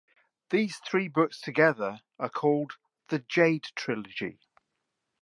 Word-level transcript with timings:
These 0.49 0.77
three 0.77 1.07
books 1.09 1.39
together 1.39 1.99
are 2.17 2.27
called 2.29 2.73
"The 3.09 3.19
Jade 3.19 3.65
Trilogy". 3.75 4.39